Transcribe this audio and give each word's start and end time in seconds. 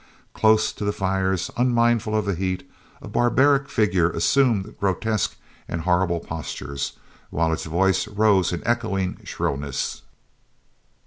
Close 0.33 0.73
to 0.73 0.83
the 0.83 0.91
fires, 0.91 1.51
unmindful 1.57 2.15
of 2.15 2.25
the 2.25 2.33
heat, 2.33 2.67
a 3.03 3.07
barbaric 3.07 3.69
figure 3.69 4.09
assumed 4.09 4.75
grotesque 4.79 5.35
and 5.67 5.81
horrible 5.81 6.19
postures, 6.19 6.93
while 7.29 7.53
its 7.53 7.65
voice 7.65 8.07
rose 8.07 8.51
in 8.51 8.65
echoing 8.65 9.19
shrillness. 9.25 10.01